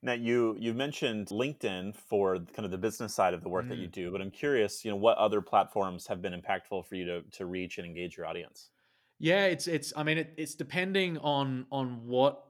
[0.00, 3.70] Now you you mentioned LinkedIn for kind of the business side of the work mm.
[3.70, 3.92] that you mm.
[3.92, 7.22] do, but I'm curious, you know, what other platforms have been impactful for you to
[7.32, 8.70] to reach and engage your audience?
[9.18, 12.44] Yeah, it's it's I mean it, it's depending on on what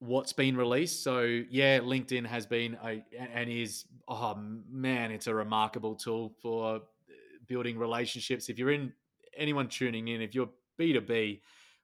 [0.00, 1.02] what's been released.
[1.02, 4.36] So yeah, LinkedIn has been a, and is oh
[4.70, 6.82] man, it's a remarkable tool for
[7.46, 8.48] building relationships.
[8.48, 8.92] If you're in
[9.36, 11.40] anyone tuning in, if you're B2B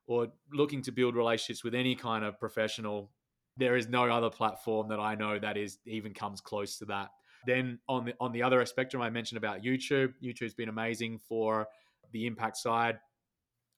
[0.06, 3.10] or looking to build relationships with any kind of professional,
[3.56, 7.10] there is no other platform that I know that is even comes close to that.
[7.46, 10.14] Then on the on the other spectrum, I mentioned about YouTube.
[10.22, 11.66] YouTube's been amazing for
[12.12, 12.98] the impact side,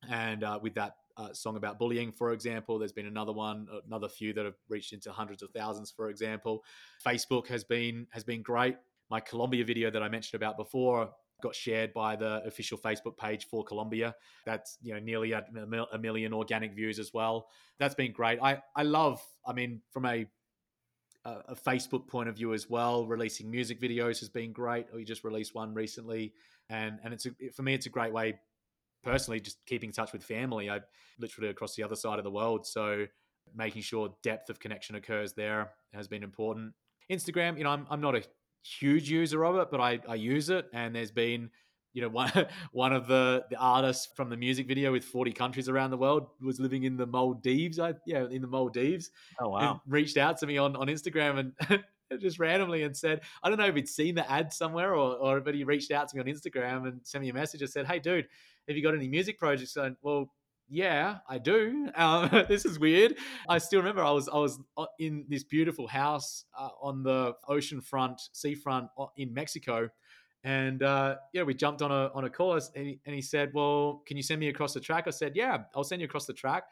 [0.09, 4.09] and uh, with that uh, song about bullying, for example, there's been another one, another
[4.09, 6.65] few that have reached into hundreds of thousands, for example.
[7.05, 8.77] Facebook has been has been great.
[9.11, 11.11] My Colombia video that I mentioned about before
[11.43, 14.15] got shared by the official Facebook page for Colombia.
[14.45, 15.45] That's you know nearly a,
[15.93, 17.47] a million organic views as well.
[17.79, 18.39] That's been great.
[18.43, 19.21] I I love.
[19.47, 20.27] I mean, from a
[21.25, 24.87] a Facebook point of view as well, releasing music videos has been great.
[24.95, 26.35] We just released one recently,
[26.69, 28.39] and and it's a, for me it's a great way
[29.07, 30.69] personally just keeping in touch with family.
[30.69, 30.81] I
[31.19, 33.07] literally across the other side of the world, so
[33.55, 36.75] making sure depth of connection occurs there has been important.
[37.11, 38.23] Instagram, you know, I'm I'm not a
[38.67, 40.67] huge user of it, but I, I use it.
[40.73, 41.51] And there's been,
[41.93, 42.33] you know, one
[42.73, 46.29] one of the, the artists from the music video with 40 countries around the world
[46.41, 47.79] was living in the Maldives.
[47.79, 49.11] I yeah, in the Maldives.
[49.41, 49.81] Oh wow.
[49.87, 51.85] reached out to me on, on Instagram and
[52.21, 55.41] just randomly and said, I don't know if he'd seen the ad somewhere or, or
[55.41, 57.87] but he reached out to me on Instagram and sent me a message and said,
[57.87, 58.29] Hey dude,
[58.69, 59.77] have you got any music projects?
[59.77, 60.31] And well,
[60.69, 61.89] yeah, I do.
[61.97, 63.17] Um, this is weird.
[63.49, 67.35] I still remember I was I was uh, in this beautiful house uh, on the
[67.49, 69.89] ocean front, seafront uh, in Mexico,
[70.45, 73.53] and uh, yeah, we jumped on a on a course, and he, and he said,
[73.55, 76.27] "Well, can you send me across the track?" I said, "Yeah, I'll send you across
[76.27, 76.65] the track."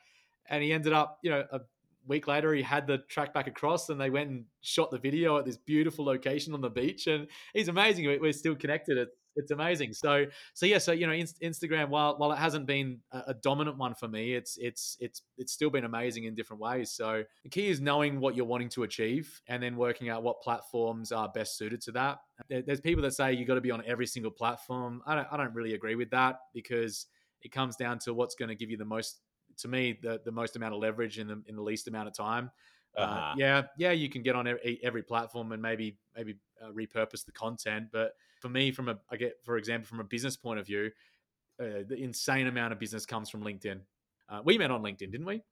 [0.46, 1.60] And he ended up, you know, a
[2.06, 5.38] week later, he had the track back across, and they went and shot the video
[5.38, 7.06] at this beautiful location on the beach.
[7.06, 8.04] And he's amazing.
[8.20, 8.98] We're still connected.
[8.98, 9.92] It's it's amazing.
[9.92, 13.94] So so yeah, so you know, Instagram while while it hasn't been a, dominant one
[13.94, 16.90] for me, it's it's it's it's still been amazing in different ways.
[16.90, 20.40] So the key is knowing what you're wanting to achieve and then working out what
[20.40, 22.18] platforms are best suited to that.
[22.48, 25.02] There's people that say you got to be on every single platform.
[25.06, 27.06] I don't I don't really agree with that because
[27.42, 29.20] it comes down to what's going to give you the most
[29.58, 32.14] to me the, the most amount of leverage in the in the least amount of
[32.14, 32.50] time.
[32.96, 33.20] Uh, uh-huh.
[33.20, 37.24] Uh, yeah, yeah, you can get on every, every platform and maybe maybe uh, repurpose
[37.24, 40.60] the content, but for me, from a I get for example from a business point
[40.60, 40.90] of view,
[41.60, 43.80] uh, the insane amount of business comes from LinkedIn.
[44.28, 45.42] Uh, we met on LinkedIn, didn't we?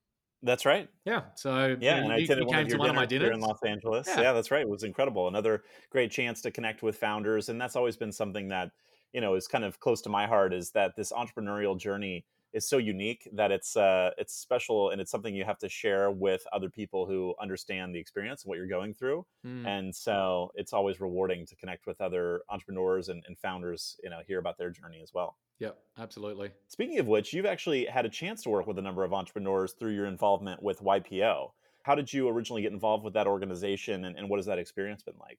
[0.42, 0.88] That's right.
[1.04, 1.22] Yeah.
[1.36, 3.40] So yeah, you, and I you, you one of one of my dinners here in
[3.40, 4.08] Los Angeles.
[4.08, 4.20] Yeah.
[4.22, 4.62] yeah, that's right.
[4.62, 5.28] It was incredible.
[5.28, 8.72] Another great chance to connect with founders, and that's always been something that
[9.12, 10.52] you know is kind of close to my heart.
[10.52, 15.10] Is that this entrepreneurial journey is so unique that it's uh, it's special and it's
[15.10, 18.66] something you have to share with other people who understand the experience and what you're
[18.66, 19.24] going through.
[19.46, 19.66] Mm.
[19.66, 24.20] And so it's always rewarding to connect with other entrepreneurs and, and founders, you know,
[24.26, 25.36] hear about their journey as well.
[25.58, 26.50] Yep, absolutely.
[26.68, 29.72] Speaking of which, you've actually had a chance to work with a number of entrepreneurs
[29.72, 31.50] through your involvement with YPO.
[31.84, 35.02] How did you originally get involved with that organization and, and what has that experience
[35.02, 35.38] been like?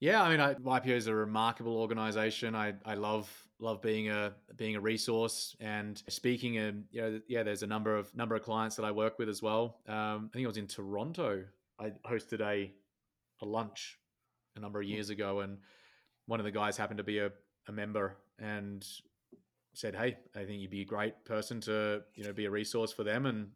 [0.00, 2.54] Yeah, I mean, I, YPO is a remarkable organization.
[2.54, 6.58] I, I love love being a being a resource and speaking.
[6.58, 9.28] And you know, yeah, there's a number of number of clients that I work with
[9.28, 9.78] as well.
[9.88, 11.44] Um, I think I was in Toronto.
[11.80, 12.72] I hosted a
[13.40, 13.98] a lunch
[14.56, 15.58] a number of years ago, and
[16.26, 17.30] one of the guys happened to be a,
[17.66, 18.86] a member and
[19.72, 22.92] said, "Hey, I think you'd be a great person to you know be a resource
[22.92, 23.48] for them." And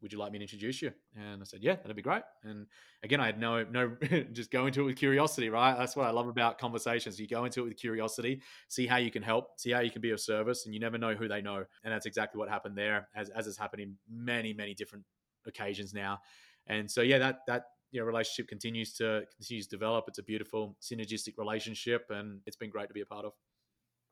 [0.00, 0.92] would you like me to introduce you?
[1.16, 2.22] And I said, yeah, that'd be great.
[2.44, 2.66] And
[3.02, 3.96] again, I had no, no,
[4.32, 5.76] just go into it with curiosity, right?
[5.76, 7.18] That's what I love about conversations.
[7.18, 10.00] You go into it with curiosity, see how you can help, see how you can
[10.00, 11.64] be of service, and you never know who they know.
[11.84, 15.04] And that's exactly what happened there, as, as has happened in many, many different
[15.46, 16.20] occasions now.
[16.66, 20.04] And so, yeah, that, that, you know, relationship continues to continues to develop.
[20.08, 23.32] It's a beautiful synergistic relationship, and it's been great to be a part of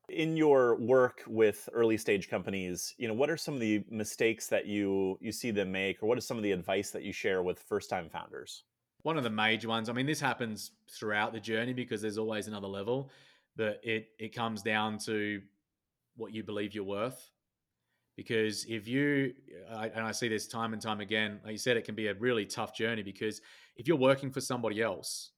[0.08, 4.46] in your work with early stage companies you know what are some of the mistakes
[4.46, 7.12] that you you see them make or what is some of the advice that you
[7.12, 8.64] share with first time founders?
[9.02, 12.46] One of the major ones i mean this happens throughout the journey because there's always
[12.46, 13.10] another level
[13.56, 15.40] but it it comes down to
[16.16, 17.30] what you believe you're worth.
[18.16, 19.34] Because if you
[19.70, 22.06] I, and i see this time and time again like you said it can be
[22.06, 23.42] a really tough journey because
[23.76, 25.32] if you're working for somebody else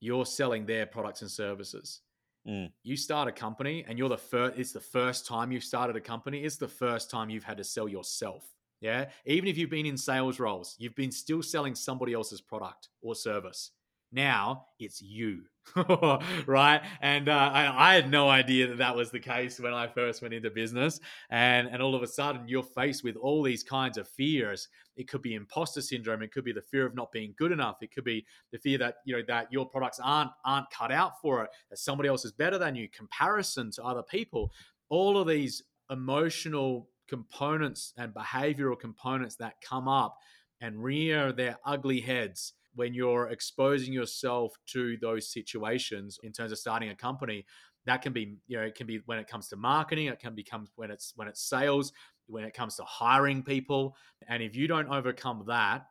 [0.00, 2.00] you're selling their products and services
[2.46, 2.70] Mm.
[2.82, 6.00] You start a company and you're the first, it's the first time you've started a
[6.00, 6.44] company.
[6.44, 8.44] It's the first time you've had to sell yourself.
[8.80, 9.06] Yeah.
[9.24, 13.14] Even if you've been in sales roles, you've been still selling somebody else's product or
[13.14, 13.72] service.
[14.12, 15.42] Now it's you,
[16.46, 16.80] right?
[17.00, 20.22] And uh, I, I, had no idea that that was the case when I first
[20.22, 21.00] went into business.
[21.30, 24.68] And, and all of a sudden, you're faced with all these kinds of fears.
[24.96, 26.22] It could be imposter syndrome.
[26.22, 27.78] It could be the fear of not being good enough.
[27.82, 31.20] It could be the fear that you know that your products aren't aren't cut out
[31.20, 31.50] for it.
[31.70, 32.88] That somebody else is better than you.
[32.88, 34.52] Comparison to other people.
[34.88, 40.16] All of these emotional components and behavioral components that come up
[40.60, 46.58] and rear their ugly heads when you're exposing yourself to those situations in terms of
[46.58, 47.44] starting a company,
[47.86, 50.34] that can be, you know, it can be when it comes to marketing, it can
[50.34, 51.92] become when it's when it's sales,
[52.26, 53.96] when it comes to hiring people.
[54.28, 55.86] And if you don't overcome that,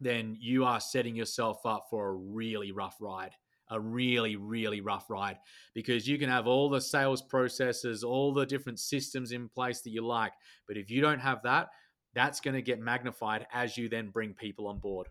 [0.00, 3.32] then you are setting yourself up for a really rough ride
[3.70, 5.38] a really, really rough ride
[5.74, 9.90] because you can have all the sales processes, all the different systems in place that
[9.90, 10.32] you like.
[10.68, 11.68] But if you don't have that,
[12.14, 15.08] that's going to get magnified as you then bring people on board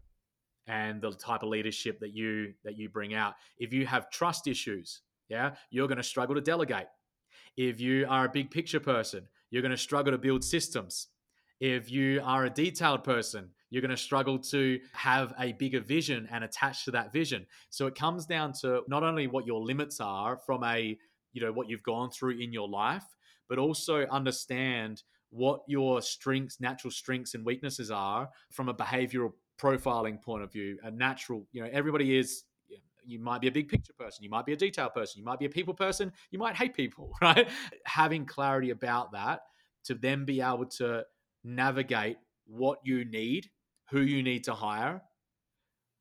[0.67, 3.35] and the type of leadership that you that you bring out.
[3.57, 6.87] If you have trust issues yeah you're going to struggle to delegate.
[7.55, 11.07] If you are a big picture person you're going to struggle to build systems.
[11.59, 16.27] If you are a detailed person you're going to struggle to have a bigger vision
[16.31, 17.47] and attach to that vision.
[17.71, 20.97] So it comes down to not only what your limits are from a
[21.31, 23.05] you know what you've gone through in your life
[23.49, 30.21] but also understand what your strengths, natural strengths and weaknesses are from a behavioral profiling
[30.21, 30.77] point of view.
[30.83, 32.43] A natural, you know, everybody is
[33.05, 35.39] you might be a big picture person, you might be a detail person, you might
[35.39, 37.49] be a people person, you might hate people, right?
[37.85, 39.41] Having clarity about that
[39.85, 41.03] to then be able to
[41.43, 43.49] navigate what you need,
[43.89, 45.01] who you need to hire,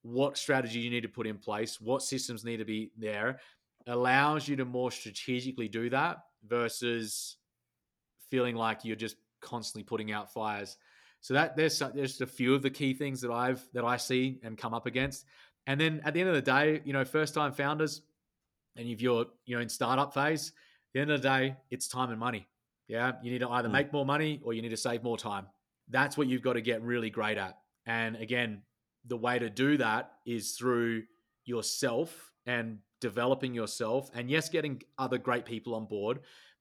[0.03, 3.41] what strategy you need to put in place, what systems need to be there,
[3.87, 7.37] allows you to more strategically do that versus
[8.31, 10.77] feeling like you're just constantly putting out fires.
[11.23, 14.41] So that there's there's a few of the key things that I've that I see
[14.43, 15.25] and come up against.
[15.67, 18.03] And then at the end of the day, you know, first time founders,
[18.77, 21.89] and if you're you know in startup phase, at the end of the day, it's
[21.89, 22.47] time and money.
[22.89, 23.73] Yeah, you need to either mm.
[23.73, 25.47] make more money or you need to save more time.
[25.89, 27.59] That's what you've got to get really great at.
[27.87, 28.63] And again,
[29.07, 31.05] the way to do that is through
[31.45, 36.21] yourself and developing yourself and yes getting other great people on board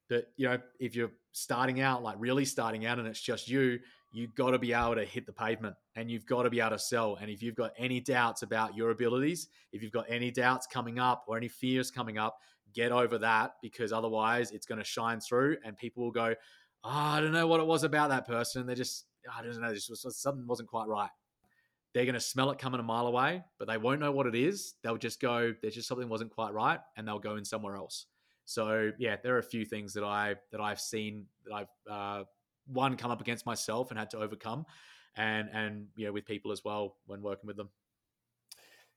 [0.10, 3.80] but you know if you're starting out like really starting out and it's just you
[4.12, 6.71] you've got to be able to hit the pavement and you've got to be able
[6.71, 7.17] to sell.
[7.21, 11.00] And if you've got any doubts about your abilities if you've got any doubts coming
[11.00, 12.38] up or any fears coming up
[12.74, 16.34] get over that because otherwise it's going to shine through and people will go
[16.84, 18.65] oh, i don't know what it was about that person.
[18.65, 21.10] They just i don't know this was something wasn't quite right.
[21.93, 24.36] They're going to smell it coming a mile away but they won't know what it
[24.36, 24.76] is.
[24.84, 28.08] They'll just go there's just something wasn't quite right and they'll go in somewhere else.
[28.45, 32.24] So yeah, there are a few things that I that I've seen that I've uh,
[32.65, 34.65] one come up against myself and had to overcome,
[35.15, 37.69] and and you know with people as well when working with them.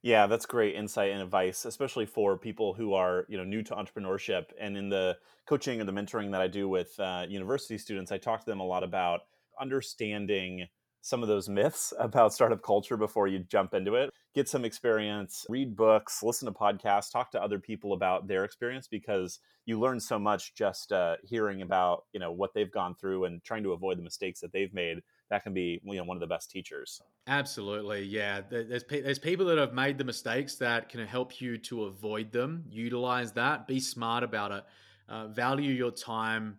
[0.03, 3.75] Yeah, that's great insight and advice, especially for people who are you know new to
[3.75, 4.47] entrepreneurship.
[4.61, 8.19] And in the coaching and the mentoring that I do with uh, university students, I
[8.19, 9.23] talk to them a lot about
[9.59, 10.69] understanding
[11.05, 14.11] some of those myths about startup culture before you jump into it.
[14.35, 18.89] Get some experience, read books, listen to podcasts, talk to other people about their experience
[18.89, 23.27] because you learn so much just uh, hearing about you know what they've gone through
[23.27, 25.03] and trying to avoid the mistakes that they've made.
[25.31, 27.01] That can be you know one of the best teachers.
[27.27, 28.41] Absolutely, yeah.
[28.49, 32.65] There's there's people that have made the mistakes that can help you to avoid them.
[32.69, 33.69] Utilize that.
[33.69, 34.65] Be smart about it.
[35.09, 36.59] Uh, value your time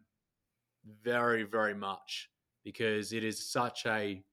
[1.03, 2.29] very very much
[2.63, 4.23] because it is such a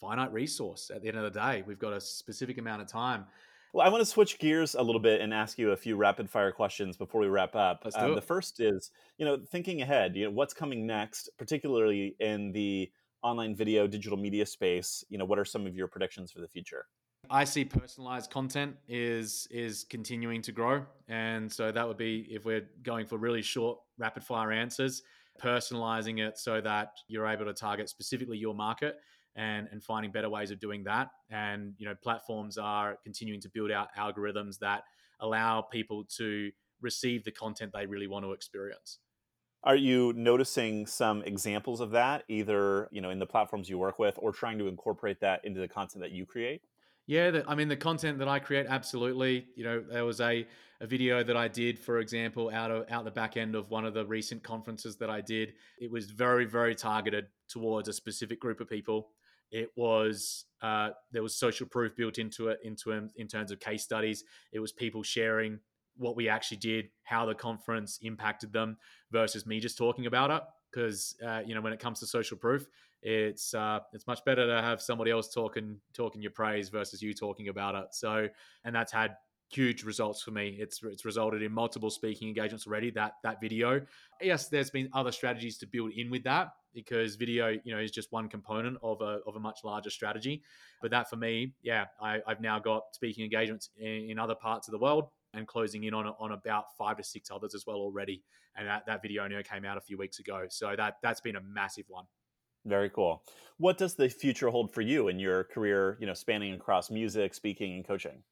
[0.00, 1.62] finite resource at the end of the day.
[1.66, 3.26] We've got a specific amount of time.
[3.72, 6.30] Well, I want to switch gears a little bit and ask you a few rapid
[6.30, 7.86] fire questions before we wrap up.
[7.94, 8.14] Um.
[8.14, 12.90] The first is, you know, thinking ahead, you know, what's coming next, particularly in the
[13.22, 16.48] online video digital media space, you know, what are some of your predictions for the
[16.48, 16.86] future?
[17.28, 22.44] I see personalized content is is continuing to grow, and so that would be if
[22.44, 25.02] we're going for really short, rapid fire answers,
[25.42, 28.96] personalizing it so that you're able to target specifically your market
[29.36, 31.10] and and finding better ways of doing that.
[31.30, 34.84] And you know, platforms are continuing to build out algorithms that
[35.20, 38.98] allow people to receive the content they really want to experience.
[39.62, 43.98] Are you noticing some examples of that, either you know in the platforms you work
[43.98, 46.62] with, or trying to incorporate that into the content that you create?
[47.06, 49.46] Yeah, the, I mean the content that I create, absolutely.
[49.54, 50.46] You know, there was a,
[50.80, 53.84] a video that I did, for example, out of out the back end of one
[53.84, 55.54] of the recent conferences that I did.
[55.78, 59.08] It was very, very targeted towards a specific group of people.
[59.50, 63.82] It was uh, there was social proof built into it, into in terms of case
[63.82, 64.24] studies.
[64.52, 65.60] It was people sharing
[65.96, 68.76] what we actually did, how the conference impacted them,
[69.10, 70.42] versus me just talking about it.
[70.72, 72.66] Because uh, you know, when it comes to social proof,
[73.02, 77.14] it's uh, it's much better to have somebody else talking talking your praise versus you
[77.14, 77.86] talking about it.
[77.92, 78.28] So,
[78.64, 79.16] and that's had
[79.48, 80.56] huge results for me.
[80.58, 82.90] It's it's resulted in multiple speaking engagements already.
[82.90, 83.82] That that video.
[84.20, 87.90] Yes, there's been other strategies to build in with that because video, you know, is
[87.90, 90.42] just one component of a of a much larger strategy.
[90.82, 94.68] But that for me, yeah, I, have now got speaking engagements in, in, other parts
[94.68, 97.76] of the world and closing in on on about five to six others as well
[97.76, 98.22] already.
[98.56, 101.36] And that, that video only came out a few weeks ago, so that that's been
[101.36, 102.04] a massive one.
[102.64, 103.22] Very cool.
[103.58, 107.32] What does the future hold for you in your career, you know, spanning across music,
[107.32, 108.22] speaking, and coaching?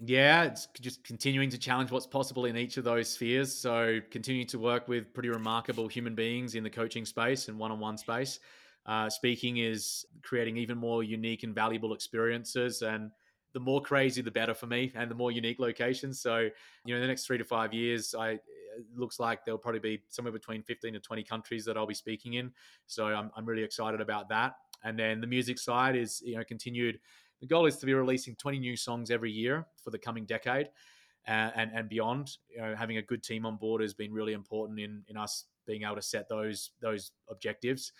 [0.00, 3.54] Yeah, it's just continuing to challenge what's possible in each of those spheres.
[3.54, 7.70] So, continuing to work with pretty remarkable human beings in the coaching space and one
[7.70, 8.40] on one space.
[8.86, 12.82] Uh, speaking is creating even more unique and valuable experiences.
[12.82, 13.12] And
[13.54, 16.20] the more crazy, the better for me, and the more unique locations.
[16.20, 16.50] So, you
[16.86, 18.40] know, in the next three to five years, I
[18.96, 22.34] looks like there'll probably be somewhere between 15 to 20 countries that I'll be speaking
[22.34, 22.52] in.
[22.86, 24.56] So I'm, I'm really excited about that.
[24.82, 26.98] And then the music side is, you know, continued.
[27.44, 30.70] The goal is to be releasing 20 new songs every year for the coming decade
[31.28, 32.38] uh, and, and beyond.
[32.48, 35.44] You know, having a good team on board has been really important in, in us
[35.66, 37.92] being able to set those, those objectives.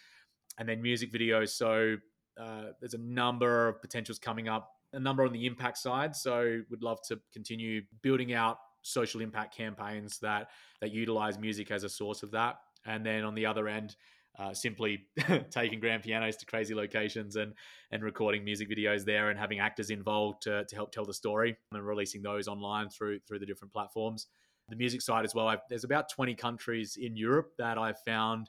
[0.57, 1.51] And then music videos.
[1.51, 1.97] So
[2.41, 6.17] uh, there's a number of potentials coming up a number on the impact side.
[6.17, 10.49] So we'd love to continue building out social impact campaigns that
[10.81, 12.61] that utilize music as a source of that.
[12.87, 13.97] And then on the other end,
[14.39, 15.07] uh, simply
[15.51, 17.53] taking grand pianos to crazy locations and
[17.91, 21.57] and recording music videos there and having actors involved to, to help tell the story
[21.73, 24.27] and releasing those online through through the different platforms.
[24.69, 25.47] The music side as well.
[25.47, 28.49] I've, there's about 20 countries in Europe that I've found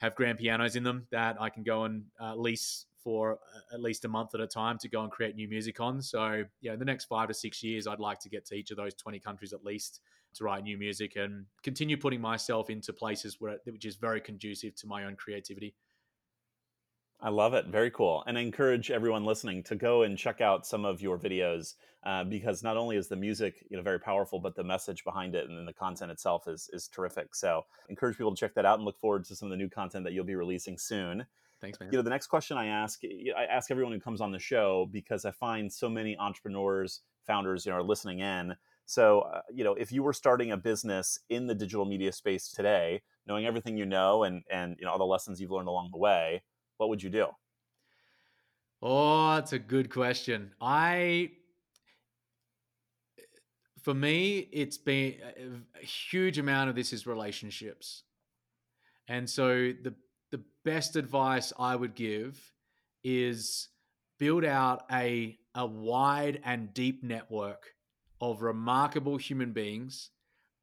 [0.00, 3.38] have grand pianos in them that I can go and uh, lease for
[3.72, 6.00] at least a month at a time to go and create new music on.
[6.00, 8.70] So, yeah, in the next five to six years, I'd like to get to each
[8.70, 10.00] of those 20 countries at least
[10.38, 14.74] to write new music and continue putting myself into places where which is very conducive
[14.76, 15.74] to my own creativity.
[17.20, 17.66] I love it.
[17.66, 18.22] Very cool.
[18.26, 21.74] And I encourage everyone listening to go and check out some of your videos
[22.06, 25.34] uh, because not only is the music you know very powerful, but the message behind
[25.34, 27.34] it and then the content itself is is terrific.
[27.34, 29.68] So encourage people to check that out and look forward to some of the new
[29.68, 31.26] content that you'll be releasing soon.
[31.60, 31.88] Thanks, man.
[31.90, 33.00] You know, the next question I ask,
[33.36, 37.66] I ask everyone who comes on the show because I find so many entrepreneurs, founders,
[37.66, 38.54] you know, are listening in.
[38.88, 42.50] So, uh, you know, if you were starting a business in the digital media space
[42.50, 45.90] today, knowing everything you know and and you know all the lessons you've learned along
[45.92, 46.42] the way,
[46.78, 47.28] what would you do?
[48.80, 50.54] Oh, that's a good question.
[50.60, 51.32] I
[53.82, 58.04] for me, it's been a huge amount of this is relationships.
[59.06, 59.96] And so the
[60.30, 62.52] the best advice I would give
[63.02, 63.70] is
[64.18, 67.72] build out a, a wide and deep network
[68.20, 70.10] of remarkable human beings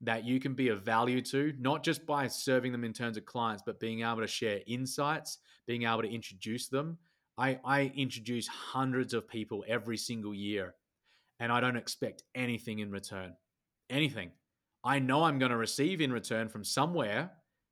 [0.02, 3.26] that you can be of value to, not just by serving them in terms of
[3.26, 5.38] clients, but being able to share insights,
[5.68, 6.98] being able to introduce them.
[7.38, 10.76] I, I introduce hundreds of people every single year,
[11.40, 13.34] and I don't expect anything in return.
[13.90, 14.32] Anything.
[14.84, 17.32] I know I'm going to receive in return from somewhere,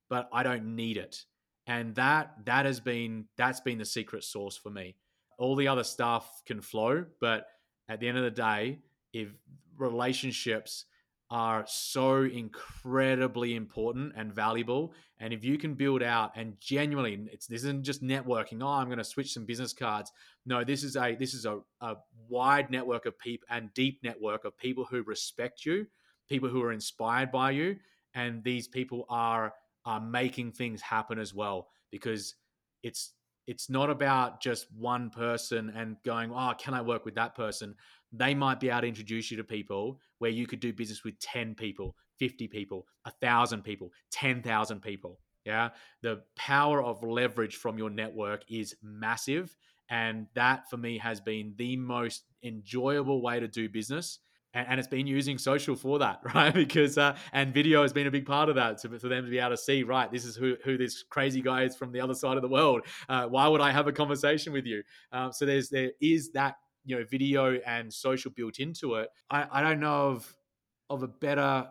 [0.10, 1.26] but I don't need it
[1.68, 4.96] and that that has been that's been the secret sauce for me
[5.38, 7.48] all the other stuff can flow but
[7.90, 8.80] at the end of the day
[9.14, 9.30] if
[9.78, 10.86] relationships
[11.30, 17.48] are so incredibly important and valuable and if you can build out and genuinely it's
[17.48, 20.12] this isn't just networking oh i'm going to switch some business cards.
[20.46, 21.96] No this is a this is a, a
[22.30, 25.88] wide network of people and deep network of people who respect you
[26.30, 27.78] people who are inspired by you
[28.14, 29.54] and these people are
[29.86, 32.36] are making things happen as well because
[32.84, 33.14] it's
[33.48, 37.76] it's not about just one person and going oh can i work with that person
[38.14, 41.20] they might be able to introduce you to people where you could do business with
[41.20, 45.70] 10 people 50 people 1000 people 10000 people yeah
[46.02, 49.56] the power of leverage from your network is massive
[49.90, 54.20] and that for me has been the most enjoyable way to do business
[54.54, 56.54] and, and it's been using social for that, right?
[56.54, 59.40] Because uh, and video has been a big part of that for them to be
[59.40, 60.12] able to see, right?
[60.12, 62.82] This is who who this crazy guy is from the other side of the world.
[63.10, 64.84] Uh, why would I have a conversation with you?
[65.12, 66.56] Um, so there's there is that
[66.86, 69.10] you know video and social built into it.
[69.30, 70.36] I, I don't know of
[70.90, 71.68] of a better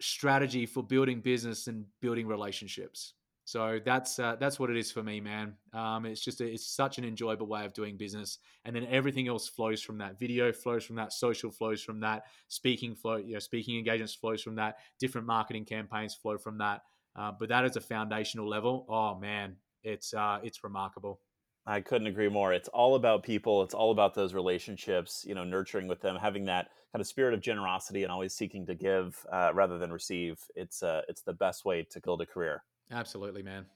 [0.00, 3.14] strategy for building business and building relationships.
[3.44, 5.54] So that's uh, that's what it is for me, man.
[5.72, 9.28] Um, it's just a, it's such an enjoyable way of doing business, and then everything
[9.28, 10.18] else flows from that.
[10.18, 11.12] Video flows from that.
[11.12, 12.24] Social flows from that.
[12.48, 14.78] Speaking flow, you know, speaking engagements flows from that.
[14.98, 16.82] Different marketing campaigns flow from that.
[17.14, 18.84] Uh, but that is a foundational level.
[18.88, 19.54] Oh man,
[19.84, 21.20] it's uh, it's remarkable.
[21.66, 22.52] I couldn't agree more.
[22.52, 23.62] It's all about people.
[23.62, 25.24] It's all about those relationships.
[25.26, 28.66] You know, nurturing with them, having that kind of spirit of generosity, and always seeking
[28.66, 30.38] to give uh, rather than receive.
[30.54, 32.62] It's uh, it's the best way to build a career.
[32.90, 33.66] Absolutely, man.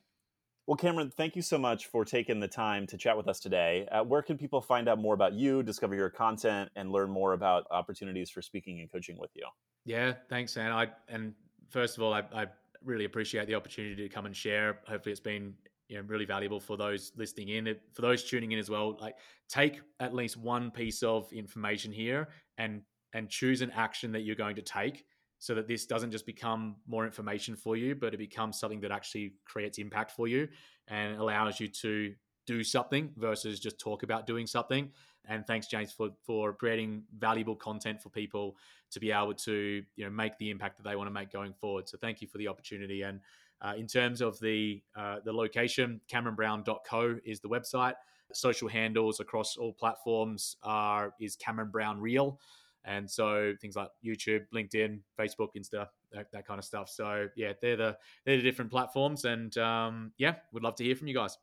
[0.66, 3.88] Well, Cameron, thank you so much for taking the time to chat with us today.
[3.90, 7.32] Uh, where can people find out more about you, discover your content, and learn more
[7.32, 9.46] about opportunities for speaking and coaching with you?
[9.84, 11.34] Yeah, thanks, and I and
[11.70, 12.46] first of all, I, I
[12.84, 14.78] really appreciate the opportunity to come and share.
[14.86, 15.54] Hopefully, it's been
[15.90, 18.96] you know really valuable for those listening in, for those tuning in as well.
[19.00, 19.16] Like,
[19.48, 22.82] take at least one piece of information here and
[23.12, 25.04] and choose an action that you're going to take
[25.40, 28.92] so that this doesn't just become more information for you, but it becomes something that
[28.92, 30.46] actually creates impact for you
[30.86, 32.14] and allows you to
[32.46, 34.90] do something versus just talk about doing something.
[35.28, 38.56] And thanks, James, for for creating valuable content for people
[38.92, 41.52] to be able to you know make the impact that they want to make going
[41.52, 41.88] forward.
[41.88, 43.02] So thank you for the opportunity.
[43.02, 43.20] And
[43.62, 47.94] uh, in terms of the uh, the location, CameronBrown.co is the website.
[48.32, 52.38] Social handles across all platforms are is Cameron Brown Real,
[52.84, 56.88] and so things like YouTube, LinkedIn, Facebook, Insta, that, that kind of stuff.
[56.88, 60.96] So yeah, they're the they're the different platforms, and um, yeah, would love to hear
[60.96, 61.36] from you guys.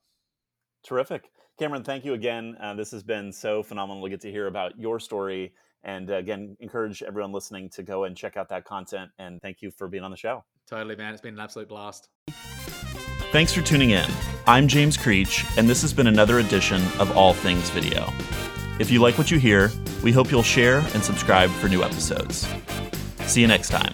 [0.84, 1.84] Terrific, Cameron.
[1.84, 2.56] Thank you again.
[2.62, 5.54] Uh, this has been so phenomenal to get to hear about your story,
[5.84, 9.12] and uh, again, encourage everyone listening to go and check out that content.
[9.20, 10.44] And thank you for being on the show.
[10.68, 11.14] Totally, man.
[11.14, 12.10] It's been an absolute blast.
[13.32, 14.10] Thanks for tuning in.
[14.46, 18.12] I'm James Creech, and this has been another edition of All Things Video.
[18.80, 19.72] If you like what you hear,
[20.04, 22.48] we hope you'll share and subscribe for new episodes.
[23.26, 23.94] See you next time.